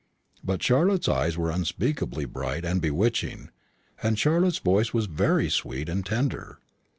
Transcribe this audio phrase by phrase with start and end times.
[0.43, 3.49] But Charlotte's eyes were unspeakably bright and bewitching,
[4.01, 6.57] and Charlotte's voice was very sweet and tender.